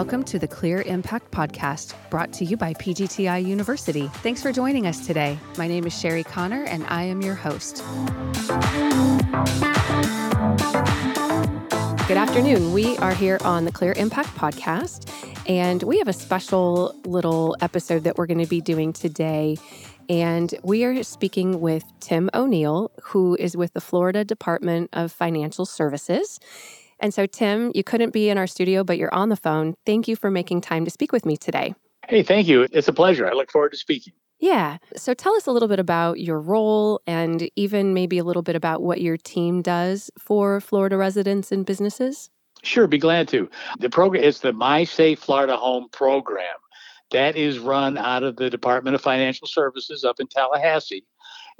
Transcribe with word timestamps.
Welcome 0.00 0.24
to 0.24 0.38
the 0.38 0.48
Clear 0.48 0.80
Impact 0.80 1.30
Podcast, 1.30 1.92
brought 2.08 2.32
to 2.32 2.44
you 2.46 2.56
by 2.56 2.72
PGTI 2.72 3.44
University. 3.44 4.08
Thanks 4.22 4.40
for 4.40 4.50
joining 4.50 4.86
us 4.86 5.06
today. 5.06 5.38
My 5.58 5.68
name 5.68 5.86
is 5.86 5.92
Sherry 5.92 6.24
Connor, 6.24 6.64
and 6.64 6.86
I 6.86 7.02
am 7.02 7.20
your 7.20 7.34
host. 7.34 7.84
Good 12.08 12.16
afternoon. 12.16 12.72
We 12.72 12.96
are 12.96 13.12
here 13.12 13.36
on 13.44 13.66
the 13.66 13.72
Clear 13.72 13.92
Impact 13.92 14.30
Podcast, 14.30 15.12
and 15.46 15.82
we 15.82 15.98
have 15.98 16.08
a 16.08 16.14
special 16.14 16.98
little 17.04 17.54
episode 17.60 18.04
that 18.04 18.16
we're 18.16 18.26
going 18.26 18.38
to 18.38 18.48
be 18.48 18.62
doing 18.62 18.94
today. 18.94 19.58
And 20.08 20.54
we 20.62 20.82
are 20.84 21.02
speaking 21.02 21.60
with 21.60 21.84
Tim 22.00 22.30
O'Neil, 22.32 22.90
who 23.02 23.36
is 23.38 23.54
with 23.54 23.74
the 23.74 23.82
Florida 23.82 24.24
Department 24.24 24.88
of 24.94 25.12
Financial 25.12 25.66
Services. 25.66 26.40
And 27.00 27.12
so, 27.12 27.26
Tim, 27.26 27.72
you 27.74 27.82
couldn't 27.82 28.12
be 28.12 28.28
in 28.28 28.38
our 28.38 28.46
studio, 28.46 28.84
but 28.84 28.98
you're 28.98 29.14
on 29.14 29.30
the 29.30 29.36
phone. 29.36 29.74
Thank 29.86 30.06
you 30.06 30.16
for 30.16 30.30
making 30.30 30.60
time 30.60 30.84
to 30.84 30.90
speak 30.90 31.12
with 31.12 31.24
me 31.26 31.36
today. 31.36 31.74
Hey, 32.06 32.22
thank 32.22 32.46
you. 32.46 32.66
It's 32.72 32.88
a 32.88 32.92
pleasure. 32.92 33.26
I 33.26 33.32
look 33.32 33.50
forward 33.50 33.72
to 33.72 33.78
speaking. 33.78 34.12
Yeah. 34.38 34.78
So 34.96 35.12
tell 35.12 35.34
us 35.34 35.46
a 35.46 35.52
little 35.52 35.68
bit 35.68 35.78
about 35.78 36.18
your 36.18 36.40
role 36.40 37.00
and 37.06 37.50
even 37.56 37.92
maybe 37.92 38.18
a 38.18 38.24
little 38.24 38.42
bit 38.42 38.56
about 38.56 38.82
what 38.82 39.00
your 39.00 39.16
team 39.18 39.60
does 39.60 40.10
for 40.18 40.60
Florida 40.60 40.96
residents 40.96 41.52
and 41.52 41.66
businesses. 41.66 42.30
Sure, 42.62 42.86
be 42.86 42.98
glad 42.98 43.28
to. 43.28 43.48
The 43.78 43.90
program 43.90 44.24
is 44.24 44.40
the 44.40 44.52
My 44.52 44.84
Safe 44.84 45.18
Florida 45.18 45.56
Home 45.56 45.88
program. 45.92 46.56
That 47.10 47.36
is 47.36 47.58
run 47.58 47.98
out 47.98 48.22
of 48.22 48.36
the 48.36 48.50
Department 48.50 48.94
of 48.94 49.02
Financial 49.02 49.46
Services 49.46 50.04
up 50.04 50.20
in 50.20 50.26
Tallahassee. 50.26 51.04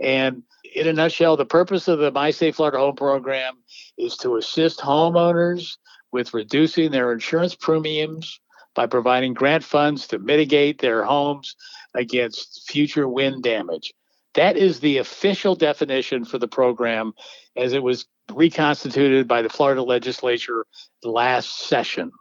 And 0.00 0.42
in 0.74 0.86
a 0.86 0.92
nutshell, 0.92 1.36
the 1.36 1.44
purpose 1.44 1.88
of 1.88 1.98
the 1.98 2.10
My 2.10 2.30
Safe 2.30 2.56
Florida 2.56 2.78
Home 2.78 2.96
program 2.96 3.58
is 3.98 4.16
to 4.18 4.36
assist 4.36 4.80
homeowners 4.80 5.76
with 6.12 6.34
reducing 6.34 6.90
their 6.90 7.12
insurance 7.12 7.54
premiums 7.54 8.40
by 8.74 8.86
providing 8.86 9.34
grant 9.34 9.64
funds 9.64 10.06
to 10.08 10.18
mitigate 10.18 10.80
their 10.80 11.04
homes 11.04 11.56
against 11.94 12.70
future 12.70 13.08
wind 13.08 13.42
damage. 13.42 13.92
That 14.34 14.56
is 14.56 14.80
the 14.80 14.98
official 14.98 15.54
definition 15.54 16.24
for 16.24 16.38
the 16.38 16.48
program 16.48 17.12
as 17.56 17.72
it 17.72 17.82
was 17.82 18.06
reconstituted 18.32 19.26
by 19.26 19.42
the 19.42 19.48
Florida 19.48 19.82
legislature 19.82 20.66
last 21.02 21.66
session. 21.66 22.12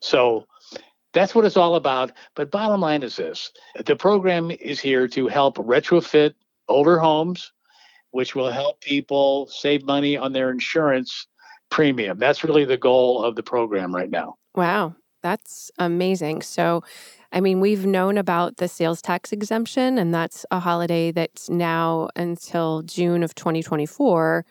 So 0.00 0.46
that's 1.12 1.34
what 1.34 1.44
it's 1.44 1.56
all 1.56 1.74
about. 1.74 2.12
But 2.36 2.52
bottom 2.52 2.80
line 2.80 3.02
is 3.02 3.16
this 3.16 3.50
the 3.84 3.96
program 3.96 4.50
is 4.52 4.78
here 4.78 5.08
to 5.08 5.26
help 5.26 5.56
retrofit 5.56 6.34
older 6.70 6.98
homes, 6.98 7.52
which 8.12 8.34
will 8.34 8.50
help 8.50 8.80
people 8.80 9.46
save 9.48 9.84
money 9.84 10.16
on 10.16 10.32
their 10.32 10.50
insurance 10.50 11.26
premium. 11.70 12.18
That's 12.18 12.44
really 12.44 12.64
the 12.64 12.76
goal 12.76 13.22
of 13.22 13.36
the 13.36 13.42
program 13.42 13.94
right 13.94 14.10
now. 14.10 14.36
Wow, 14.54 14.94
that's 15.22 15.70
amazing. 15.78 16.42
So, 16.42 16.82
I 17.32 17.40
mean, 17.40 17.60
we've 17.60 17.86
known 17.86 18.18
about 18.18 18.56
the 18.56 18.68
sales 18.68 19.00
tax 19.00 19.32
exemption, 19.32 19.98
and 19.98 20.12
that's 20.12 20.44
a 20.50 20.58
holiday 20.58 21.12
that's 21.12 21.48
now 21.48 22.08
until 22.16 22.82
June 22.82 23.22
of 23.22 23.34
2024, 23.36 24.44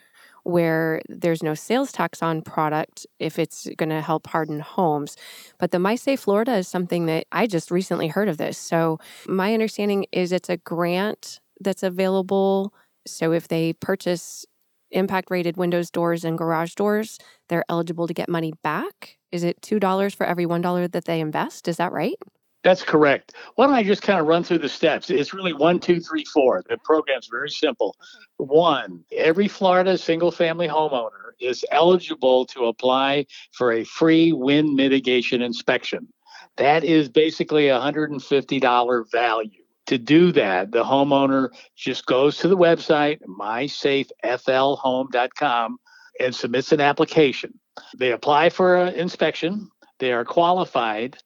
where 0.43 1.01
there's 1.09 1.43
no 1.43 1.53
sales 1.53 1.91
tax 1.91 2.23
on 2.23 2.41
product 2.41 3.05
if 3.19 3.37
it's 3.37 3.67
going 3.77 3.89
to 3.89 4.01
help 4.01 4.27
harden 4.27 4.61
homes. 4.61 5.17
But 5.57 5.71
the 5.71 5.77
MySafe 5.77 6.19
Florida 6.19 6.55
is 6.55 6.67
something 6.69 7.05
that 7.07 7.25
I 7.33 7.45
just 7.45 7.69
recently 7.69 8.07
heard 8.07 8.29
of 8.29 8.37
this. 8.37 8.57
So, 8.57 8.99
my 9.27 9.53
understanding 9.53 10.05
is 10.13 10.31
it's 10.31 10.49
a 10.49 10.57
grant 10.57 11.41
that's 11.59 11.83
available. 11.83 12.73
So, 13.07 13.31
if 13.31 13.47
they 13.47 13.73
purchase 13.73 14.45
impact 14.91 15.29
rated 15.31 15.57
windows, 15.57 15.91
doors, 15.91 16.23
and 16.23 16.37
garage 16.37 16.73
doors, 16.73 17.19
they're 17.47 17.65
eligible 17.69 18.07
to 18.07 18.13
get 18.13 18.29
money 18.29 18.53
back. 18.63 19.17
Is 19.31 19.43
it 19.43 19.61
$2 19.61 20.15
for 20.15 20.25
every 20.25 20.45
$1 20.45 20.91
that 20.91 21.05
they 21.05 21.19
invest? 21.19 21.67
Is 21.67 21.77
that 21.77 21.91
right? 21.91 22.17
That's 22.63 22.83
correct. 22.83 23.35
Why 23.55 23.67
don't 23.67 23.75
I 23.75 23.83
just 23.83 24.01
kind 24.01 24.19
of 24.19 24.27
run 24.27 24.43
through 24.43 24.59
the 24.59 24.69
steps? 24.69 25.09
It's 25.09 25.33
really 25.33 25.53
one, 25.53 25.79
two, 25.79 26.01
three, 26.01 26.25
four. 26.25 26.61
The 26.67 26.77
program's 26.77 27.27
very 27.27 27.49
simple. 27.49 27.95
One, 28.37 29.05
every 29.15 29.47
Florida 29.47 29.97
single 29.97 30.31
family 30.31 30.67
homeowner 30.67 31.31
is 31.39 31.63
eligible 31.71 32.45
to 32.47 32.65
apply 32.65 33.27
for 33.53 33.71
a 33.71 33.85
free 33.85 34.33
wind 34.33 34.75
mitigation 34.75 35.41
inspection. 35.41 36.09
That 36.57 36.83
is 36.83 37.07
basically 37.07 37.69
a 37.69 37.79
$150 37.79 39.11
value. 39.11 39.58
To 39.89 39.97
do 39.97 40.31
that, 40.33 40.71
the 40.71 40.83
homeowner 40.83 41.49
just 41.75 42.05
goes 42.05 42.37
to 42.37 42.47
the 42.47 42.57
website, 42.57 43.19
mysafeflhome.com, 43.27 45.77
and 46.19 46.35
submits 46.35 46.71
an 46.71 46.81
application. 46.81 47.59
They 47.97 48.11
apply 48.11 48.49
for 48.49 48.75
an 48.75 48.93
inspection, 48.93 49.69
they 49.99 50.11
are 50.13 50.25
qualified 50.25 51.17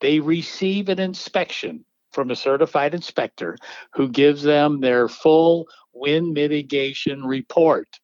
they 0.00 0.18
receive 0.18 0.88
an 0.88 0.98
inspection 0.98 1.84
from 2.12 2.30
a 2.30 2.36
certified 2.36 2.94
inspector 2.94 3.56
who 3.92 4.08
gives 4.08 4.42
them 4.42 4.80
their 4.80 5.08
full 5.08 5.68
wind 5.92 6.32
mitigation 6.32 7.24
report. 7.24 8.00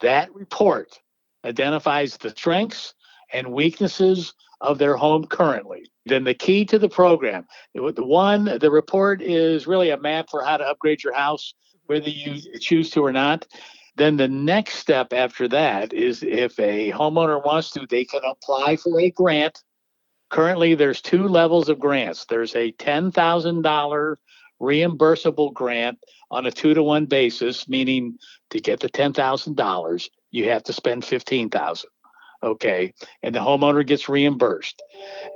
That 0.00 0.34
report 0.34 0.98
identifies 1.44 2.16
the 2.16 2.30
strengths 2.30 2.94
and 3.32 3.52
weaknesses 3.52 4.34
of 4.64 4.78
their 4.78 4.96
home 4.96 5.24
currently. 5.26 5.86
Then 6.06 6.24
the 6.24 6.34
key 6.34 6.64
to 6.66 6.78
the 6.78 6.88
program, 6.88 7.46
the 7.74 8.04
one, 8.04 8.58
the 8.60 8.70
report 8.70 9.22
is 9.22 9.66
really 9.66 9.90
a 9.90 9.98
map 9.98 10.28
for 10.30 10.42
how 10.42 10.56
to 10.56 10.64
upgrade 10.64 11.02
your 11.02 11.14
house, 11.14 11.54
whether 11.86 12.08
you 12.08 12.40
choose 12.58 12.90
to 12.90 13.04
or 13.04 13.12
not. 13.12 13.46
Then 13.96 14.16
the 14.16 14.28
next 14.28 14.76
step 14.76 15.12
after 15.12 15.46
that 15.48 15.92
is 15.92 16.22
if 16.22 16.58
a 16.58 16.90
homeowner 16.92 17.44
wants 17.44 17.70
to, 17.72 17.86
they 17.88 18.04
can 18.04 18.22
apply 18.24 18.76
for 18.76 19.00
a 19.00 19.10
grant 19.10 19.62
currently 20.34 20.74
there's 20.74 21.00
two 21.00 21.28
levels 21.28 21.68
of 21.68 21.78
grants. 21.78 22.24
There's 22.24 22.56
a 22.56 22.72
$10,000 22.72 24.16
reimbursable 24.60 25.52
grant 25.52 25.98
on 26.30 26.46
a 26.46 26.50
two 26.50 26.74
to 26.74 26.82
one 26.82 27.06
basis, 27.06 27.68
meaning 27.68 28.18
to 28.50 28.58
get 28.58 28.80
the 28.80 28.88
$10,000, 28.88 30.08
you 30.32 30.48
have 30.50 30.64
to 30.64 30.72
spend 30.72 31.04
15,000. 31.04 31.88
Okay. 32.44 32.92
And 33.22 33.34
the 33.34 33.40
homeowner 33.40 33.86
gets 33.86 34.08
reimbursed. 34.08 34.82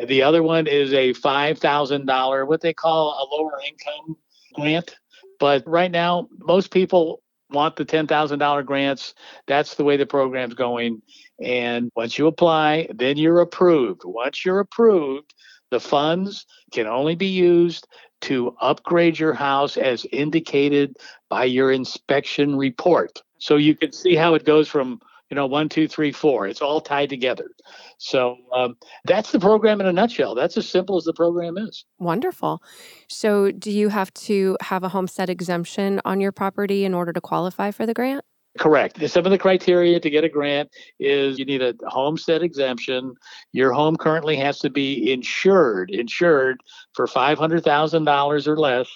The 0.07 0.23
other 0.23 0.43
one 0.43 0.67
is 0.67 0.93
a 0.93 1.15
$5,000, 1.15 2.47
what 2.47 2.61
they 2.61 2.75
call 2.75 3.11
a 3.11 3.25
lower 3.35 3.59
income 3.67 4.17
grant. 4.55 4.95
But 5.41 5.63
right 5.67 5.91
now, 5.91 6.29
most 6.39 6.71
people 6.71 7.23
want 7.51 7.77
the 7.77 7.87
$10,000 7.87 8.67
grants. 8.67 9.15
That's 9.47 9.75
the 9.75 9.85
way 9.85 9.97
the 9.97 10.05
program's 10.05 10.53
going. 10.53 11.01
And 11.43 11.91
once 11.97 12.19
you 12.19 12.27
apply, 12.27 12.89
then 12.95 13.17
you're 13.17 13.41
approved. 13.41 14.03
Once 14.05 14.45
you're 14.45 14.61
approved, 14.61 15.33
the 15.71 15.81
funds 15.81 16.45
can 16.73 16.87
only 16.87 17.15
be 17.15 17.27
used 17.27 17.87
to 18.21 18.55
upgrade 18.61 19.19
your 19.19 19.33
house 19.33 19.77
as 19.79 20.05
indicated 20.13 20.97
by 21.31 21.45
your 21.45 21.73
inspection 21.73 22.57
report. 22.57 23.23
So 23.39 23.57
you 23.57 23.77
can 23.77 23.93
see 23.93 24.15
how 24.15 24.35
it 24.35 24.45
goes 24.45 24.69
from 24.69 25.01
you 25.31 25.35
know 25.35 25.47
one 25.47 25.69
two 25.69 25.89
three 25.89 26.13
four. 26.13 26.47
It's 26.47 26.63
all 26.63 26.81
tied 26.81 27.11
together. 27.11 27.51
So 27.99 28.37
um, 28.55 28.77
that's 29.05 29.33
the 29.33 29.41
program 29.41 29.81
in 29.81 29.87
a 29.87 29.93
nutshell. 29.93 30.35
That's 30.35 30.57
as 30.57 30.69
simple 30.69 30.97
as 30.97 31.05
the 31.05 31.13
program 31.13 31.59
is. 31.59 31.85
Wonderful. 31.99 32.63
So 33.09 33.51
do 33.51 33.71
you 33.71 33.89
have 33.89 34.13
to 34.15 34.57
have 34.61 34.85
a 34.85 34.89
homestead 34.89 35.31
exemption 35.31 36.01
on 36.05 36.21
your 36.21 36.33
property 36.33 36.85
in 36.85 36.95
order 36.95 37.13
to 37.13 37.21
qualify 37.21 37.71
for 37.71 37.87
the 37.87 37.95
grant? 37.95 38.25
Correct. 38.59 39.09
Some 39.09 39.25
of 39.25 39.31
the 39.31 39.39
criteria 39.39 40.01
to 40.01 40.11
get 40.11 40.25
a 40.25 40.29
grant 40.29 40.71
is 40.99 41.39
you 41.39 41.45
need 41.45 41.63
a 41.63 41.75
homestead 41.87 42.43
exemption. 42.43 43.15
Your 43.53 43.73
home 43.73 43.97
currently 43.97 44.37
has 44.37 44.59
to 44.61 44.71
be 44.71 45.13
insured, 45.13 45.91
insured 45.91 46.61
for 46.95 47.07
$500,000 47.07 48.47
or 48.47 48.57
less, 48.57 48.89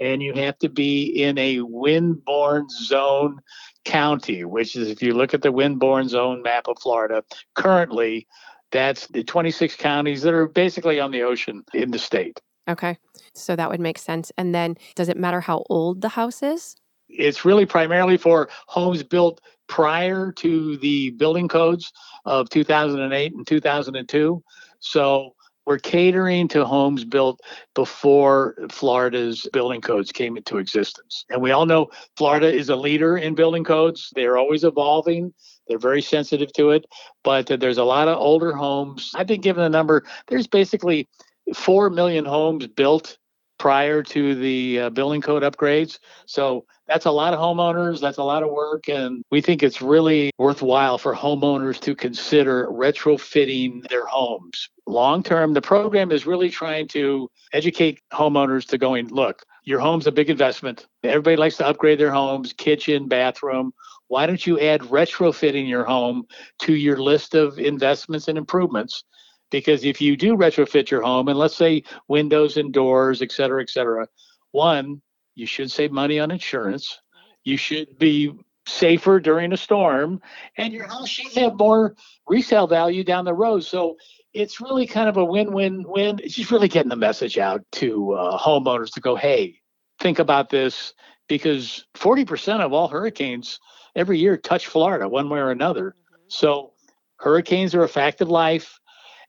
and 0.00 0.22
you 0.22 0.32
have 0.34 0.58
to 0.58 0.68
be 0.68 1.04
in 1.04 1.38
a 1.38 1.60
wind-borne 1.60 2.68
zone 2.68 3.38
county, 3.84 4.44
which 4.44 4.76
is 4.76 4.88
if 4.88 5.02
you 5.02 5.14
look 5.14 5.34
at 5.34 5.42
the 5.42 5.52
wind-borne 5.52 6.08
zone 6.08 6.42
map 6.42 6.68
of 6.68 6.78
Florida, 6.80 7.24
currently 7.54 8.26
that's 8.70 9.06
the 9.08 9.22
26 9.22 9.76
counties 9.76 10.22
that 10.22 10.34
are 10.34 10.48
basically 10.48 10.98
on 10.98 11.10
the 11.10 11.22
ocean 11.22 11.62
in 11.74 11.90
the 11.90 11.98
state. 11.98 12.40
Okay. 12.68 12.96
So 13.34 13.56
that 13.56 13.68
would 13.68 13.80
make 13.80 13.98
sense. 13.98 14.32
And 14.38 14.54
then 14.54 14.76
does 14.94 15.08
it 15.08 15.16
matter 15.16 15.40
how 15.40 15.64
old 15.68 16.00
the 16.00 16.08
house 16.10 16.42
is? 16.42 16.76
it's 17.12 17.44
really 17.44 17.66
primarily 17.66 18.16
for 18.16 18.48
homes 18.66 19.02
built 19.02 19.40
prior 19.68 20.32
to 20.32 20.76
the 20.78 21.10
building 21.10 21.48
codes 21.48 21.92
of 22.24 22.48
2008 22.50 23.34
and 23.34 23.46
2002. 23.46 24.42
So 24.80 25.34
we're 25.66 25.78
catering 25.78 26.48
to 26.48 26.64
homes 26.64 27.04
built 27.04 27.40
before 27.74 28.56
Florida's 28.70 29.48
building 29.52 29.80
codes 29.80 30.12
came 30.12 30.36
into 30.36 30.58
existence. 30.58 31.24
And 31.30 31.40
we 31.40 31.52
all 31.52 31.66
know 31.66 31.90
Florida 32.16 32.52
is 32.52 32.68
a 32.68 32.76
leader 32.76 33.16
in 33.16 33.34
building 33.34 33.64
codes. 33.64 34.10
They're 34.14 34.38
always 34.38 34.64
evolving. 34.64 35.32
They're 35.68 35.78
very 35.78 36.02
sensitive 36.02 36.52
to 36.54 36.70
it, 36.70 36.84
but 37.22 37.46
there's 37.46 37.78
a 37.78 37.84
lot 37.84 38.08
of 38.08 38.18
older 38.18 38.52
homes. 38.52 39.12
I've 39.14 39.28
been 39.28 39.40
given 39.40 39.62
a 39.62 39.68
number. 39.68 40.04
There's 40.26 40.46
basically 40.46 41.08
4 41.54 41.90
million 41.90 42.24
homes 42.24 42.66
built 42.66 43.18
prior 43.62 44.02
to 44.02 44.34
the 44.34 44.80
uh, 44.80 44.90
building 44.90 45.20
code 45.20 45.44
upgrades. 45.44 46.00
So 46.26 46.64
that's 46.88 47.06
a 47.06 47.12
lot 47.12 47.32
of 47.32 47.38
homeowners. 47.38 48.00
That's 48.00 48.18
a 48.18 48.24
lot 48.24 48.42
of 48.42 48.50
work. 48.50 48.88
And 48.88 49.22
we 49.30 49.40
think 49.40 49.62
it's 49.62 49.80
really 49.80 50.32
worthwhile 50.36 50.98
for 50.98 51.14
homeowners 51.14 51.78
to 51.82 51.94
consider 51.94 52.66
retrofitting 52.66 53.88
their 53.88 54.04
homes. 54.06 54.68
Long 54.88 55.22
term, 55.22 55.54
the 55.54 55.62
program 55.62 56.10
is 56.10 56.26
really 56.26 56.50
trying 56.50 56.88
to 56.88 57.30
educate 57.52 58.00
homeowners 58.12 58.66
to 58.66 58.78
going, 58.78 59.06
look, 59.10 59.44
your 59.62 59.78
home's 59.78 60.08
a 60.08 60.12
big 60.12 60.28
investment. 60.28 60.88
Everybody 61.04 61.36
likes 61.36 61.56
to 61.58 61.66
upgrade 61.68 62.00
their 62.00 62.10
homes, 62.10 62.52
kitchen, 62.52 63.06
bathroom. 63.06 63.72
Why 64.08 64.26
don't 64.26 64.44
you 64.44 64.58
add 64.58 64.80
retrofitting 64.80 65.68
your 65.68 65.84
home 65.84 66.24
to 66.62 66.74
your 66.74 66.96
list 66.96 67.36
of 67.36 67.60
investments 67.60 68.26
and 68.26 68.36
improvements? 68.36 69.04
Because 69.52 69.84
if 69.84 70.00
you 70.00 70.16
do 70.16 70.36
retrofit 70.36 70.90
your 70.90 71.02
home, 71.02 71.28
and 71.28 71.38
let's 71.38 71.54
say 71.54 71.84
windows 72.08 72.56
and 72.56 72.72
doors, 72.72 73.22
et 73.22 73.30
cetera, 73.30 73.62
et 73.62 73.70
cetera, 73.70 74.08
one, 74.50 75.00
you 75.36 75.46
should 75.46 75.70
save 75.70 75.92
money 75.92 76.18
on 76.18 76.32
insurance. 76.32 76.98
You 77.44 77.56
should 77.56 77.98
be 77.98 78.32
safer 78.66 79.20
during 79.20 79.52
a 79.52 79.56
storm, 79.56 80.20
and 80.56 80.72
your 80.72 80.86
house 80.86 81.08
should 81.08 81.32
have 81.34 81.58
more 81.58 81.94
resale 82.26 82.66
value 82.66 83.04
down 83.04 83.24
the 83.24 83.34
road. 83.34 83.60
So 83.64 83.96
it's 84.32 84.60
really 84.60 84.86
kind 84.86 85.08
of 85.08 85.16
a 85.16 85.24
win-win-win. 85.24 86.20
It's 86.22 86.34
just 86.34 86.50
really 86.50 86.68
getting 86.68 86.88
the 86.88 86.96
message 86.96 87.38
out 87.38 87.60
to 87.72 88.12
uh, 88.12 88.38
homeowners 88.38 88.92
to 88.94 89.00
go, 89.00 89.14
hey, 89.16 89.60
think 90.00 90.18
about 90.18 90.48
this 90.48 90.94
because 91.28 91.84
40% 91.94 92.60
of 92.60 92.72
all 92.72 92.88
hurricanes 92.88 93.60
every 93.94 94.18
year 94.18 94.36
touch 94.36 94.66
Florida 94.66 95.08
one 95.08 95.28
way 95.28 95.38
or 95.38 95.50
another. 95.50 95.90
Mm-hmm. 95.90 96.22
So 96.28 96.72
hurricanes 97.16 97.74
are 97.74 97.84
a 97.84 97.88
fact 97.88 98.20
of 98.20 98.28
life. 98.28 98.78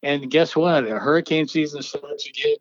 And 0.03 0.29
guess 0.29 0.55
what? 0.55 0.83
Hurricane 0.83 1.47
season 1.47 1.81
starts 1.81 2.27
again 2.27 2.57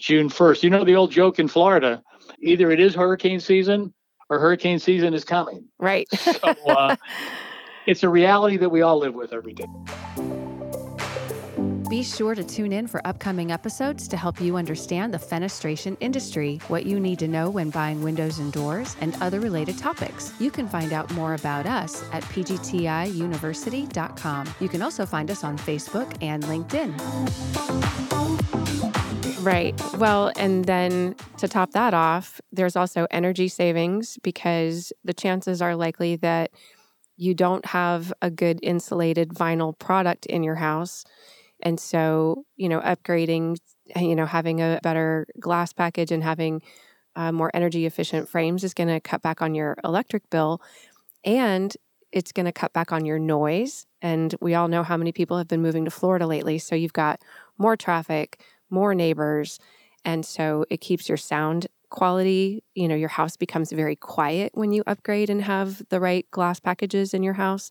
June 0.00 0.28
1st. 0.28 0.62
You 0.62 0.70
know 0.70 0.84
the 0.84 0.96
old 0.96 1.10
joke 1.10 1.38
in 1.38 1.48
Florida 1.48 2.02
either 2.42 2.70
it 2.70 2.80
is 2.80 2.94
hurricane 2.94 3.40
season 3.40 3.92
or 4.30 4.38
hurricane 4.38 4.78
season 4.78 5.14
is 5.14 5.24
coming. 5.24 5.64
Right. 5.78 6.08
so 6.12 6.54
uh, 6.68 6.96
it's 7.86 8.02
a 8.02 8.08
reality 8.08 8.56
that 8.58 8.68
we 8.68 8.82
all 8.82 8.98
live 8.98 9.14
with 9.14 9.32
every 9.32 9.54
day. 9.54 9.66
Be 11.88 12.02
sure 12.02 12.34
to 12.34 12.44
tune 12.44 12.74
in 12.74 12.86
for 12.86 13.00
upcoming 13.06 13.50
episodes 13.50 14.06
to 14.08 14.18
help 14.18 14.42
you 14.42 14.58
understand 14.58 15.14
the 15.14 15.18
fenestration 15.18 15.96
industry, 16.00 16.60
what 16.68 16.84
you 16.84 17.00
need 17.00 17.18
to 17.20 17.28
know 17.28 17.48
when 17.48 17.70
buying 17.70 18.02
windows 18.02 18.40
and 18.40 18.52
doors, 18.52 18.94
and 19.00 19.16
other 19.22 19.40
related 19.40 19.78
topics. 19.78 20.34
You 20.38 20.50
can 20.50 20.68
find 20.68 20.92
out 20.92 21.10
more 21.14 21.32
about 21.32 21.64
us 21.64 22.04
at 22.12 22.22
pgtiuniversity.com. 22.24 24.54
You 24.60 24.68
can 24.68 24.82
also 24.82 25.06
find 25.06 25.30
us 25.30 25.44
on 25.44 25.56
Facebook 25.56 26.14
and 26.20 26.42
LinkedIn. 26.42 26.94
Right. 29.42 29.74
Well, 29.96 30.30
and 30.36 30.66
then 30.66 31.16
to 31.38 31.48
top 31.48 31.70
that 31.70 31.94
off, 31.94 32.38
there's 32.52 32.76
also 32.76 33.06
energy 33.10 33.48
savings 33.48 34.18
because 34.22 34.92
the 35.04 35.14
chances 35.14 35.62
are 35.62 35.74
likely 35.74 36.16
that 36.16 36.50
you 37.16 37.32
don't 37.34 37.64
have 37.64 38.12
a 38.20 38.30
good 38.30 38.60
insulated 38.62 39.30
vinyl 39.30 39.78
product 39.78 40.26
in 40.26 40.42
your 40.42 40.56
house 40.56 41.06
and 41.62 41.78
so, 41.80 42.44
you 42.56 42.68
know, 42.68 42.80
upgrading, 42.80 43.58
you 43.96 44.14
know, 44.14 44.26
having 44.26 44.60
a 44.60 44.80
better 44.82 45.26
glass 45.40 45.72
package 45.72 46.12
and 46.12 46.22
having 46.22 46.62
uh, 47.16 47.32
more 47.32 47.50
energy 47.54 47.86
efficient 47.86 48.28
frames 48.28 48.62
is 48.62 48.74
going 48.74 48.88
to 48.88 49.00
cut 49.00 49.22
back 49.22 49.42
on 49.42 49.54
your 49.54 49.76
electric 49.84 50.28
bill 50.30 50.62
and 51.24 51.76
it's 52.12 52.32
going 52.32 52.46
to 52.46 52.52
cut 52.52 52.72
back 52.72 52.92
on 52.92 53.04
your 53.04 53.18
noise. 53.18 53.86
And 54.00 54.34
we 54.40 54.54
all 54.54 54.68
know 54.68 54.82
how 54.82 54.96
many 54.96 55.12
people 55.12 55.36
have 55.36 55.48
been 55.48 55.62
moving 55.62 55.84
to 55.84 55.90
Florida 55.90 56.26
lately. 56.26 56.58
So 56.58 56.74
you've 56.74 56.92
got 56.92 57.20
more 57.58 57.76
traffic, 57.76 58.40
more 58.70 58.94
neighbors. 58.94 59.58
And 60.04 60.24
so 60.24 60.64
it 60.70 60.80
keeps 60.80 61.08
your 61.08 61.18
sound 61.18 61.66
quality. 61.90 62.62
You 62.74 62.88
know, 62.88 62.94
your 62.94 63.08
house 63.08 63.36
becomes 63.36 63.72
very 63.72 63.96
quiet 63.96 64.52
when 64.54 64.72
you 64.72 64.82
upgrade 64.86 65.28
and 65.28 65.42
have 65.42 65.82
the 65.90 66.00
right 66.00 66.26
glass 66.30 66.60
packages 66.60 67.12
in 67.12 67.22
your 67.22 67.34
house. 67.34 67.70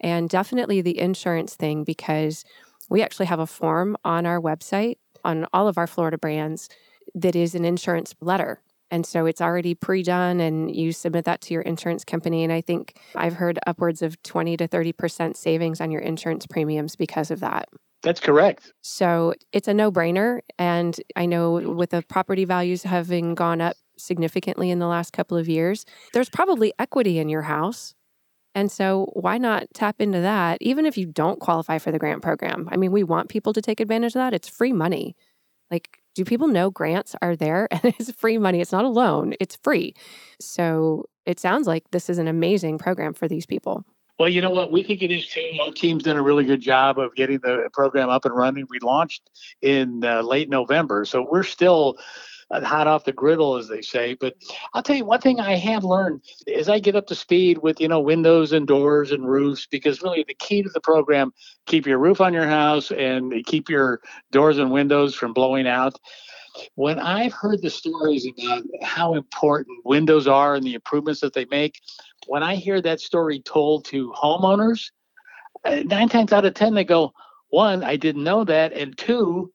And 0.00 0.28
definitely 0.28 0.80
the 0.80 0.98
insurance 0.98 1.54
thing 1.54 1.84
because 1.84 2.44
we 2.90 3.02
actually 3.02 3.26
have 3.26 3.40
a 3.40 3.46
form 3.46 3.96
on 4.04 4.26
our 4.26 4.40
website 4.40 4.98
on 5.24 5.46
all 5.52 5.68
of 5.68 5.78
our 5.78 5.86
Florida 5.86 6.18
brands 6.18 6.68
that 7.14 7.34
is 7.34 7.54
an 7.54 7.64
insurance 7.64 8.14
letter. 8.20 8.60
And 8.90 9.06
so 9.06 9.26
it's 9.26 9.40
already 9.40 9.74
pre 9.74 10.02
done, 10.02 10.40
and 10.40 10.74
you 10.74 10.92
submit 10.92 11.24
that 11.24 11.40
to 11.42 11.54
your 11.54 11.62
insurance 11.62 12.04
company. 12.04 12.42
And 12.42 12.52
I 12.52 12.60
think 12.60 12.98
I've 13.14 13.34
heard 13.34 13.58
upwards 13.66 14.02
of 14.02 14.20
20 14.24 14.56
to 14.56 14.66
30% 14.66 15.36
savings 15.36 15.80
on 15.80 15.92
your 15.92 16.00
insurance 16.00 16.46
premiums 16.46 16.96
because 16.96 17.30
of 17.30 17.38
that. 17.40 17.68
That's 18.02 18.18
correct. 18.18 18.72
So 18.82 19.34
it's 19.52 19.68
a 19.68 19.74
no 19.74 19.92
brainer. 19.92 20.40
And 20.58 20.96
I 21.14 21.26
know 21.26 21.52
with 21.52 21.90
the 21.90 22.02
property 22.02 22.44
values 22.44 22.82
having 22.82 23.34
gone 23.34 23.60
up 23.60 23.76
significantly 23.96 24.70
in 24.70 24.78
the 24.78 24.86
last 24.86 25.12
couple 25.12 25.36
of 25.36 25.48
years, 25.48 25.84
there's 26.12 26.30
probably 26.30 26.72
equity 26.78 27.18
in 27.18 27.28
your 27.28 27.42
house 27.42 27.94
and 28.54 28.70
so, 28.70 29.10
why 29.12 29.38
not 29.38 29.66
tap 29.74 30.00
into 30.00 30.20
that, 30.20 30.58
even 30.60 30.84
if 30.84 30.98
you 30.98 31.06
don't 31.06 31.40
qualify 31.40 31.78
for 31.78 31.92
the 31.92 31.98
grant 31.98 32.22
program? 32.22 32.68
I 32.72 32.76
mean, 32.76 32.90
we 32.90 33.04
want 33.04 33.28
people 33.28 33.52
to 33.52 33.62
take 33.62 33.80
advantage 33.80 34.10
of 34.10 34.20
that. 34.20 34.34
It's 34.34 34.48
free 34.48 34.72
money. 34.72 35.16
Like, 35.70 36.00
do 36.16 36.24
people 36.24 36.48
know 36.48 36.70
grants 36.70 37.14
are 37.22 37.36
there 37.36 37.68
and 37.72 37.84
it's 37.84 38.10
free 38.12 38.38
money? 38.38 38.60
It's 38.60 38.72
not 38.72 38.84
a 38.84 38.88
loan, 38.88 39.34
it's 39.40 39.56
free. 39.62 39.94
So, 40.40 41.04
it 41.26 41.38
sounds 41.38 41.66
like 41.66 41.90
this 41.92 42.10
is 42.10 42.18
an 42.18 42.26
amazing 42.26 42.78
program 42.78 43.14
for 43.14 43.28
these 43.28 43.46
people. 43.46 43.84
Well, 44.18 44.28
you 44.28 44.42
know 44.42 44.50
what? 44.50 44.72
We 44.72 44.82
think 44.82 45.02
it 45.02 45.12
is 45.12 45.26
too. 45.28 45.48
Our 45.62 45.72
team's 45.72 46.02
done 46.02 46.16
a 46.16 46.22
really 46.22 46.44
good 46.44 46.60
job 46.60 46.98
of 46.98 47.14
getting 47.14 47.38
the 47.38 47.70
program 47.72 48.10
up 48.10 48.24
and 48.24 48.34
running. 48.34 48.66
We 48.68 48.78
launched 48.80 49.30
in 49.62 50.04
uh, 50.04 50.22
late 50.22 50.48
November. 50.48 51.04
So, 51.04 51.24
we're 51.30 51.44
still 51.44 51.98
hot 52.52 52.86
off 52.86 53.04
the 53.04 53.12
griddle, 53.12 53.56
as 53.56 53.68
they 53.68 53.82
say. 53.82 54.14
But 54.14 54.34
I'll 54.74 54.82
tell 54.82 54.96
you 54.96 55.04
one 55.04 55.20
thing 55.20 55.40
I 55.40 55.54
have 55.56 55.84
learned 55.84 56.22
as 56.54 56.68
I 56.68 56.78
get 56.78 56.96
up 56.96 57.06
to 57.08 57.14
speed 57.14 57.58
with 57.58 57.80
you 57.80 57.88
know 57.88 58.00
windows 58.00 58.52
and 58.52 58.66
doors 58.66 59.12
and 59.12 59.28
roofs, 59.28 59.66
because 59.66 60.02
really 60.02 60.24
the 60.26 60.34
key 60.34 60.62
to 60.62 60.68
the 60.68 60.80
program 60.80 61.32
keep 61.66 61.86
your 61.86 61.98
roof 61.98 62.20
on 62.20 62.34
your 62.34 62.46
house 62.46 62.90
and 62.90 63.32
keep 63.46 63.68
your 63.68 64.00
doors 64.32 64.58
and 64.58 64.70
windows 64.70 65.14
from 65.14 65.32
blowing 65.32 65.66
out. 65.66 65.98
When 66.74 66.98
I've 66.98 67.32
heard 67.32 67.62
the 67.62 67.70
stories 67.70 68.26
about 68.26 68.64
how 68.82 69.14
important 69.14 69.84
windows 69.84 70.26
are 70.26 70.56
and 70.56 70.64
the 70.64 70.74
improvements 70.74 71.20
that 71.20 71.32
they 71.32 71.46
make, 71.46 71.80
when 72.26 72.42
I 72.42 72.56
hear 72.56 72.80
that 72.82 73.00
story 73.00 73.40
told 73.40 73.84
to 73.86 74.12
homeowners, 74.12 74.90
uh, 75.64 75.82
nine 75.84 76.08
times 76.08 76.32
out 76.32 76.44
of 76.44 76.54
ten 76.54 76.74
they 76.74 76.84
go, 76.84 77.12
one, 77.50 77.84
I 77.84 77.96
didn't 77.96 78.24
know 78.24 78.44
that, 78.44 78.72
and 78.72 78.96
two, 78.98 79.52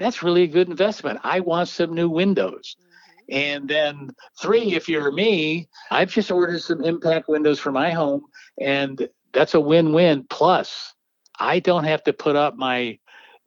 that's 0.00 0.22
really 0.22 0.42
a 0.42 0.48
good 0.48 0.68
investment. 0.68 1.20
I 1.22 1.40
want 1.40 1.68
some 1.68 1.94
new 1.94 2.08
windows. 2.08 2.74
Mm-hmm. 2.80 2.86
And 3.32 3.68
then 3.68 4.10
three, 4.40 4.74
if 4.74 4.88
you're 4.88 5.12
me, 5.12 5.68
I've 5.90 6.10
just 6.10 6.32
ordered 6.32 6.62
some 6.62 6.82
impact 6.82 7.28
windows 7.28 7.60
for 7.60 7.70
my 7.70 7.90
home, 7.90 8.22
and 8.60 9.08
that's 9.32 9.54
a 9.54 9.60
win-win. 9.60 10.26
Plus, 10.30 10.94
I 11.38 11.60
don't 11.60 11.84
have 11.84 12.02
to 12.04 12.12
put 12.12 12.34
up 12.34 12.56
my 12.56 12.98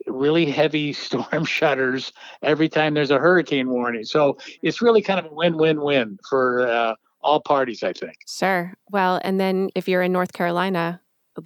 really 0.06 0.46
heavy 0.46 0.92
storm 0.94 1.44
shutters 1.44 2.12
every 2.42 2.68
time 2.68 2.94
there's 2.94 3.10
a 3.10 3.18
hurricane 3.18 3.68
warning. 3.68 4.04
So 4.04 4.38
it's 4.62 4.80
really 4.80 5.02
kind 5.02 5.18
of 5.18 5.26
a 5.26 5.34
win-win-win 5.34 6.18
for 6.28 6.66
uh, 6.66 6.94
all 7.20 7.40
parties, 7.40 7.82
I 7.82 7.92
think. 7.92 8.16
Sure. 8.28 8.74
Well, 8.90 9.20
and 9.24 9.40
then 9.40 9.70
if 9.74 9.88
you're 9.88 10.02
in 10.02 10.12
North 10.12 10.32
Carolina, 10.32 11.00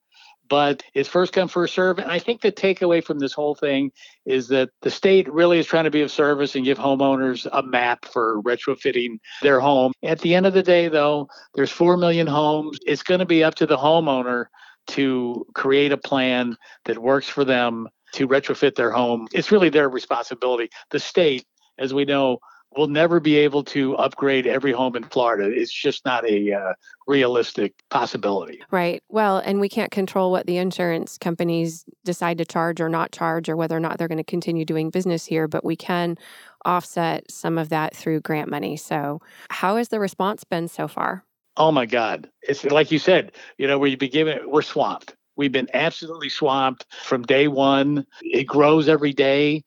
but 0.50 0.84
it's 0.94 1.10
first 1.10 1.34
come, 1.34 1.48
first 1.48 1.74
serve. 1.74 2.00
And 2.00 2.12
I 2.12 2.20
think 2.20 2.42
the 2.42 2.51
takeaway 2.51 3.03
from 3.03 3.20
this 3.20 3.34
whole 3.34 3.56
thing 3.56 3.92
is 4.25 4.48
that 4.50 4.70
the 4.82 4.92
state 4.92 5.32
really 5.32 5.58
is 5.58 5.65
trying 5.65 5.86
to 5.86 5.92
be 5.92 6.01
of 6.01 6.12
service 6.12 6.56
and 6.56 6.65
give 6.65 6.77
homeowners 6.77 7.48
a 7.51 7.63
map 7.63 8.06
for 8.06 8.42
retrofitting 8.44 9.18
their 9.42 9.60
home. 9.60 9.94
At 10.03 10.20
the 10.20 10.36
end 10.36 10.46
of 10.46 10.53
the 10.53 10.63
day, 10.63 10.89
though, 10.89 11.27
there's 11.56 11.72
4 11.72 11.98
million 11.98 12.27
homes. 12.27 12.77
It's 12.86 13.03
going 13.03 13.20
to 13.20 13.25
be 13.25 13.44
up 13.44 13.56
to 13.56 13.65
the 13.65 13.77
homeowner 13.77 14.46
to 14.88 15.46
create 15.56 15.92
a 15.92 15.98
plan 15.98 16.58
that 16.86 16.98
works 16.98 17.30
for 17.30 17.46
them 17.46 17.88
to 18.13 18.27
retrofit 18.27 18.75
their 18.75 18.92
home. 18.92 19.27
It's 19.34 19.51
really 19.51 19.70
their 19.70 19.89
responsibility. 19.89 20.70
The 20.92 21.00
state, 21.00 21.46
as 21.80 21.94
we 21.94 22.06
know, 22.06 22.39
we'll 22.75 22.88
never 22.88 23.20
be 23.20 23.36
able 23.38 23.63
to 23.63 23.96
upgrade 23.96 24.48
every 24.48 24.72
home 24.72 24.96
in 24.96 25.03
Florida. 25.03 25.50
It's 25.50 25.72
just 25.72 26.06
not 26.06 26.27
a 26.30 26.53
uh, 26.53 26.74
realistic 27.08 27.74
possibility. 27.89 28.62
Right. 28.72 29.01
Well, 29.10 29.38
and 29.38 29.60
we 29.60 29.70
can't 29.70 29.92
control 29.92 30.32
what 30.32 30.46
the 30.46 30.58
insurance 30.58 31.18
companies 31.18 31.86
decide 32.03 32.38
to 32.39 32.46
charge 32.46 32.82
or 32.82 32.89
not 32.89 33.12
charge 33.12 33.50
or 33.50 33.56
whether 33.56 33.75
or 33.75 33.80
not 33.80 33.98
they're 33.98 34.08
going 34.08 34.18
to 34.18 34.24
continue 34.24 34.65
doing 34.65 34.89
business 34.89 35.25
here, 35.25 35.48
but 35.48 35.63
we 35.65 35.75
can 35.75 36.18
offset 36.65 37.30
some 37.30 37.58
of 37.58 37.70
that 37.70 37.96
through 37.96 38.22
grant 38.22 38.50
money. 38.50 38.77
So, 38.77 39.22
how 39.50 39.77
has 39.77 39.89
the 39.89 40.00
response 40.00 40.44
been 40.44 40.68
so 40.68 40.88
far? 40.88 41.25
Oh 41.58 41.72
my 41.72 41.86
God. 41.86 42.30
It's 42.42 42.63
like 42.65 42.92
you 42.92 43.00
said, 43.00 43.32
you 43.58 43.68
know, 43.68 43.77
where 43.77 43.89
you 43.89 43.98
be 43.98 44.10
given, 44.10 44.39
we're 44.50 44.63
swamped. 44.63 45.15
We've 45.36 45.51
been 45.51 45.70
absolutely 45.74 46.30
swamped 46.30 46.86
from 47.03 47.24
day 47.24 47.48
one. 47.48 48.06
It 48.22 48.44
grows 48.44 48.88
every 48.88 49.13
day. 49.13 49.63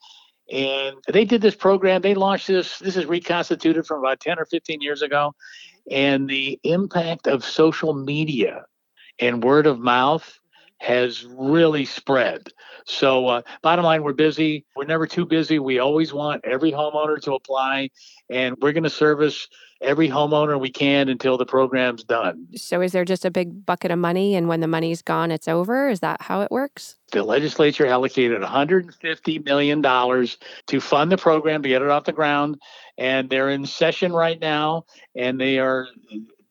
And 0.50 0.96
they 1.08 1.24
did 1.24 1.42
this 1.42 1.56
program. 1.56 2.02
They 2.02 2.14
launched 2.14 2.46
this. 2.46 2.78
This 2.78 2.96
is 2.96 3.06
reconstituted 3.06 3.86
from 3.86 4.00
about 4.00 4.20
10 4.20 4.38
or 4.38 4.46
15 4.46 4.80
years 4.80 5.02
ago. 5.02 5.34
Mm-hmm. 5.90 5.94
And 5.94 6.28
the 6.28 6.60
impact 6.62 7.26
of 7.26 7.44
social 7.44 7.94
media 7.94 8.66
and 9.18 9.42
word 9.42 9.66
of 9.66 9.78
mouth 9.78 10.38
has 10.78 11.24
really 11.24 11.84
spread. 11.84 12.48
So, 12.84 13.26
uh, 13.26 13.42
bottom 13.62 13.84
line, 13.84 14.02
we're 14.02 14.12
busy. 14.12 14.64
We're 14.76 14.84
never 14.84 15.06
too 15.06 15.26
busy. 15.26 15.58
We 15.58 15.78
always 15.78 16.12
want 16.12 16.44
every 16.44 16.70
homeowner 16.70 17.20
to 17.22 17.34
apply, 17.34 17.90
and 18.30 18.56
we're 18.60 18.72
going 18.72 18.84
to 18.84 18.90
service 18.90 19.48
every 19.80 20.08
homeowner 20.08 20.58
we 20.58 20.70
can 20.70 21.08
until 21.08 21.36
the 21.36 21.44
program's 21.44 22.04
done. 22.04 22.46
So, 22.54 22.80
is 22.80 22.92
there 22.92 23.04
just 23.04 23.24
a 23.24 23.30
big 23.30 23.66
bucket 23.66 23.90
of 23.90 23.98
money, 23.98 24.34
and 24.34 24.48
when 24.48 24.60
the 24.60 24.68
money's 24.68 25.02
gone, 25.02 25.30
it's 25.30 25.48
over? 25.48 25.88
Is 25.88 26.00
that 26.00 26.22
how 26.22 26.42
it 26.42 26.50
works? 26.50 26.96
The 27.10 27.22
legislature 27.22 27.86
allocated 27.86 28.40
$150 28.40 29.44
million 29.44 29.82
to 29.82 30.80
fund 30.80 31.12
the 31.12 31.18
program 31.18 31.62
to 31.62 31.68
get 31.68 31.82
it 31.82 31.88
off 31.88 32.04
the 32.04 32.12
ground, 32.12 32.60
and 32.98 33.28
they're 33.28 33.50
in 33.50 33.66
session 33.66 34.12
right 34.12 34.40
now, 34.40 34.84
and 35.16 35.40
they 35.40 35.58
are 35.58 35.88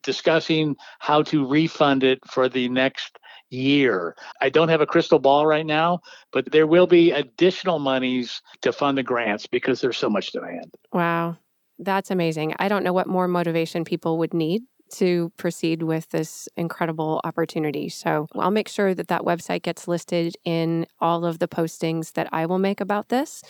discussing 0.03 0.75
how 1.00 1.24
to 1.24 1.48
refund 1.48 2.03
it 2.03 2.20
for 2.29 2.48
the 2.48 2.70
next 2.70 3.17
year. 3.50 4.16
I 4.42 4.50
don't 4.50 4.70
have 4.70 4.82
a 4.82 4.86
crystal 4.86 5.20
ball 5.20 5.46
right 5.46 5.66
now, 5.66 6.00
but 6.32 6.52
there 6.52 6.68
will 6.68 6.88
be 6.88 7.12
additional 7.12 7.80
monies 7.80 8.42
to 8.62 8.72
fund 8.72 8.98
the 8.98 9.04
grants 9.04 9.48
because 9.48 9.82
there's 9.82 9.98
so 9.98 10.10
much 10.10 10.32
demand. 10.32 10.74
Wow. 10.92 11.38
That's 11.80 12.12
amazing. 12.12 12.56
I 12.60 12.68
don't 12.68 12.84
know 12.84 12.94
what 12.94 13.08
more 13.08 13.28
motivation 13.28 13.84
people 13.84 14.18
would 14.20 14.34
need 14.34 14.64
to 14.94 15.32
proceed 15.38 15.84
with 15.84 16.10
this 16.10 16.48
incredible 16.56 17.20
opportunity. 17.24 17.90
So 17.90 18.28
I'll 18.36 18.52
make 18.52 18.68
sure 18.68 18.94
that 18.94 19.08
that 19.08 19.24
website 19.24 19.64
gets 19.64 19.88
listed 19.88 20.36
in 20.46 20.86
all 21.00 21.25
of 21.25 21.40
the 21.40 21.48
postings 21.48 22.14
that 22.14 22.30
I 22.32 22.46
will 22.46 22.60
make 22.60 22.82
about 22.82 23.10
this. 23.10 23.42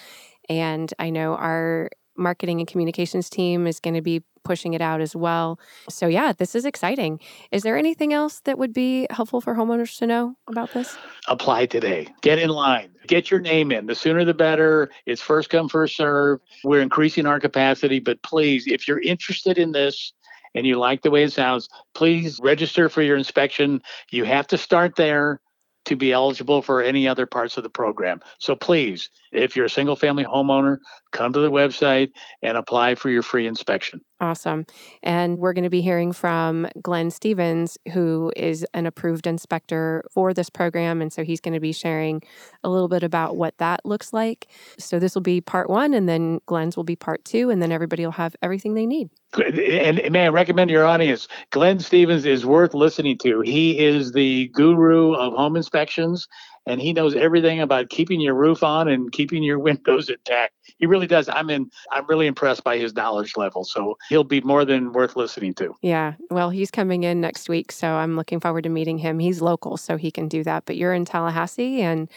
And 0.50 0.94
I 0.98 1.10
know 1.10 1.36
our 1.36 1.90
marketing 2.18 2.60
and 2.62 2.68
communications 2.68 3.30
team 3.30 3.68
is 3.68 3.80
going 3.80 3.96
to 3.96 4.02
be 4.02 4.24
pushing 4.46 4.74
it 4.74 4.82
out 4.82 5.02
as 5.02 5.16
well. 5.16 5.60
So, 5.90 6.08
yeah, 6.08 6.32
this 6.32 6.56
is 6.56 6.64
exciting. 6.64 7.20
Is 7.52 7.64
there 7.64 7.76
anything 7.78 8.14
else 8.14 8.40
that 8.42 8.58
would 8.58 8.72
be 8.72 9.08
helpful 9.10 9.42
for 9.42 9.56
homeowners 9.56 9.98
to 9.98 10.08
know 10.08 10.36
about 10.48 10.72
this? 10.74 10.98
Apply 11.28 11.66
today. 11.66 12.08
Get 12.22 12.40
in 12.40 12.50
line. 12.50 12.92
Get 13.08 13.30
your 13.30 13.42
name 13.42 13.72
in. 13.72 13.88
The 13.88 13.96
sooner 13.96 14.24
the 14.24 14.34
better. 14.34 14.90
It's 15.06 15.22
first 15.22 15.50
come, 15.50 15.68
first 15.68 15.98
serve. 15.98 16.40
We're 16.64 16.82
increasing 16.82 17.26
our 17.26 17.42
capacity, 17.42 18.00
but 18.00 18.22
please, 18.24 18.66
if 18.68 18.88
you're 18.88 19.02
interested 19.02 19.58
in 19.58 19.74
this, 19.74 20.14
and 20.56 20.66
you 20.66 20.80
like 20.80 21.02
the 21.02 21.12
way 21.12 21.24
it 21.24 21.34
sounds, 21.34 21.68
please 21.94 22.40
register 22.42 22.88
for 22.88 23.02
your 23.02 23.18
inspection. 23.18 23.82
You 24.10 24.24
have 24.24 24.48
to 24.48 24.58
start 24.58 24.96
there 24.96 25.42
to 25.86 25.96
be 25.96 26.12
eligible 26.12 26.62
for 26.62 26.82
any 26.82 27.08
other 27.08 27.26
parts 27.26 27.58
of 27.58 27.64
the 27.64 27.70
program. 27.70 28.20
So 28.40 28.56
please, 28.56 29.10
if 29.32 29.56
you're 29.56 29.66
a 29.66 29.70
single 29.70 29.96
family 29.96 30.24
homeowner, 30.24 30.80
come 31.12 31.32
to 31.34 31.40
the 31.40 31.52
website 31.52 32.10
and 32.42 32.58
apply 32.58 32.96
for 32.96 33.10
your 33.10 33.22
free 33.22 33.48
inspection. 33.48 34.02
Awesome. 34.26 34.66
And 35.04 35.38
we're 35.38 35.54
going 35.54 35.66
to 35.66 35.70
be 35.70 35.82
hearing 35.82 36.12
from 36.12 36.68
Glenn 36.82 37.12
Stevens, 37.12 37.78
who 37.94 38.34
is 38.36 38.66
an 38.74 38.88
approved 38.88 39.28
inspector 39.28 40.04
for 40.10 40.34
this 40.34 40.50
program. 40.50 41.00
And 41.00 41.14
so 41.14 41.24
he's 41.24 41.40
going 41.40 41.54
to 41.54 41.60
be 41.60 41.72
sharing 41.72 42.24
a 42.64 42.70
little 42.70 42.88
bit 42.88 43.04
about 43.04 43.38
what 43.38 43.56
that 43.60 43.86
looks 43.86 44.14
like. 44.14 44.48
So 44.80 44.98
this 44.98 45.14
will 45.14 45.22
be 45.22 45.42
part 45.42 45.70
one, 45.70 45.94
and 45.94 46.10
then 46.10 46.42
Glenn's 46.48 46.76
will 46.76 46.84
be 46.84 46.96
part 46.96 47.24
two, 47.24 47.52
and 47.52 47.62
then 47.62 47.72
everybody 47.72 48.04
will 48.04 48.14
have 48.14 48.36
everything 48.42 48.74
they 48.74 48.88
need. 48.88 49.12
And 49.38 50.02
may 50.12 50.26
I 50.26 50.30
recommend 50.30 50.72
your 50.72 50.86
audience? 50.86 51.28
Glenn 51.52 51.80
Stevens 51.80 52.26
is 52.26 52.48
worth 52.48 52.74
listening 52.74 53.20
to. 53.20 53.42
He 53.42 53.78
is 53.78 54.12
the 54.14 54.48
guru 54.56 55.14
of 55.14 55.34
home 55.34 55.56
inspections 55.56 56.28
and 56.66 56.82
he 56.82 56.94
knows 56.94 57.16
everything 57.16 57.60
about 57.60 57.90
keeping 57.90 58.22
your 58.22 58.34
roof 58.34 58.64
on 58.64 58.88
and 58.88 59.12
keeping 59.12 59.44
your 59.44 59.60
windows 59.60 60.10
intact. 60.10 60.54
He 60.78 60.86
really 60.86 61.08
does. 61.08 61.30
I'm 61.30 61.50
in 61.50 61.70
I'm 61.92 62.06
really 62.08 62.28
impressed 62.28 62.64
by 62.64 62.78
his 62.78 62.96
knowledge 62.96 63.38
level. 63.38 63.64
So 63.64 63.98
he'll 64.10 64.24
be 64.24 64.42
more 64.42 64.66
than 64.66 64.94
worth 64.94 65.16
listening 65.16 65.54
to. 65.56 65.76
Yeah. 65.82 66.14
Well, 66.30 66.50
he's 66.50 66.72
coming 66.72 67.04
in 67.04 67.22
next 67.22 67.50
week, 67.50 67.72
so 67.72 67.88
I'm 67.88 68.16
looking 68.16 68.40
forward 68.40 68.64
to 68.64 68.70
meeting 68.70 68.98
him. 68.98 69.20
He's 69.20 69.42
local, 69.42 69.78
so 69.78 69.98
he 69.98 70.12
can 70.12 70.28
do 70.28 70.44
that. 70.44 70.66
But 70.66 70.78
you're 70.78 70.94
in 70.94 71.06
Tallahassee 71.06 71.82
and 71.82 72.10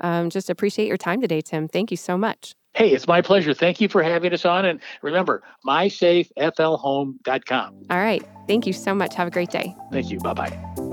um, 0.00 0.30
just 0.30 0.50
appreciate 0.50 0.88
your 0.88 0.96
time 0.96 1.20
today, 1.20 1.40
Tim. 1.40 1.68
Thank 1.68 1.90
you 1.90 1.96
so 1.96 2.18
much. 2.18 2.54
Hey, 2.74 2.90
it's 2.90 3.06
my 3.06 3.22
pleasure. 3.22 3.54
Thank 3.54 3.80
you 3.80 3.88
for 3.88 4.02
having 4.02 4.34
us 4.34 4.44
on. 4.44 4.66
And 4.66 4.80
remember, 5.00 5.42
mysafeflhome.com. 5.66 7.74
All 7.88 7.98
right. 7.98 8.22
Thank 8.46 8.66
you 8.66 8.74
so 8.74 8.94
much. 8.94 9.14
Have 9.14 9.28
a 9.28 9.30
great 9.30 9.50
day. 9.50 9.74
Thank 9.90 10.10
you. 10.10 10.18
Bye 10.18 10.34
bye. 10.34 10.85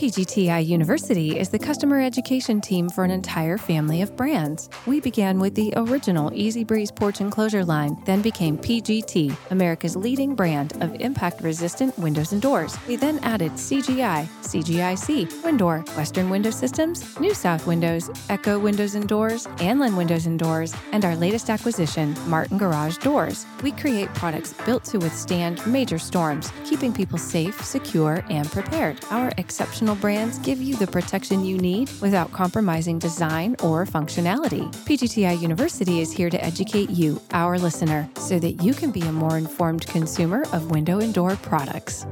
PGTI 0.00 0.66
University 0.66 1.38
is 1.38 1.50
the 1.50 1.58
customer 1.58 2.00
education 2.00 2.58
team 2.58 2.88
for 2.88 3.04
an 3.04 3.10
entire 3.10 3.58
family 3.58 4.00
of 4.00 4.16
brands. 4.16 4.70
We 4.86 4.98
began 4.98 5.38
with 5.38 5.54
the 5.54 5.74
original 5.76 6.32
Eze-Breeze 6.34 6.90
porch 6.90 7.20
enclosure 7.20 7.66
line, 7.66 8.02
then 8.06 8.22
became 8.22 8.56
PGT, 8.56 9.36
America's 9.50 9.96
leading 9.96 10.34
brand 10.34 10.72
of 10.82 10.94
impact 11.02 11.42
resistant 11.42 11.98
windows 11.98 12.32
and 12.32 12.40
doors. 12.40 12.78
We 12.88 12.96
then 12.96 13.18
added 13.18 13.52
CGI, 13.52 14.26
CGIC, 14.40 15.42
WinDoor, 15.42 15.86
Western 15.94 16.30
Window 16.30 16.50
Systems, 16.50 17.20
New 17.20 17.34
South 17.34 17.66
Windows, 17.66 18.08
Eco 18.30 18.58
Windows 18.58 18.94
and 18.94 19.06
Doors, 19.06 19.48
Anlin 19.58 19.98
Windows 19.98 20.24
and 20.24 20.38
Doors, 20.38 20.74
and 20.92 21.04
our 21.04 21.14
latest 21.14 21.50
acquisition, 21.50 22.16
Martin 22.26 22.56
Garage 22.56 22.96
Doors. 22.96 23.44
We 23.62 23.72
create 23.72 24.08
products 24.14 24.54
built 24.64 24.84
to 24.84 24.98
withstand 24.98 25.60
major 25.66 25.98
storms, 25.98 26.50
keeping 26.64 26.94
people 26.94 27.18
safe, 27.18 27.62
secure, 27.62 28.24
and 28.30 28.50
prepared. 28.50 28.98
Our 29.10 29.30
exceptional 29.36 29.89
brands 29.94 30.38
give 30.38 30.60
you 30.60 30.76
the 30.76 30.86
protection 30.86 31.44
you 31.44 31.58
need 31.58 31.90
without 32.00 32.32
compromising 32.32 32.98
design 32.98 33.56
or 33.62 33.84
functionality. 33.86 34.70
PGTI 34.86 35.40
University 35.40 36.00
is 36.00 36.12
here 36.12 36.30
to 36.30 36.44
educate 36.44 36.90
you, 36.90 37.20
our 37.32 37.58
listener, 37.58 38.08
so 38.16 38.38
that 38.38 38.62
you 38.62 38.74
can 38.74 38.90
be 38.90 39.02
a 39.02 39.12
more 39.12 39.38
informed 39.38 39.86
consumer 39.86 40.42
of 40.52 40.70
window 40.70 41.00
and 41.00 41.14
door 41.14 41.36
products. 41.36 42.06